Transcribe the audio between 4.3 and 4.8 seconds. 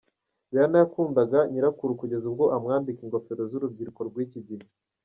gihe.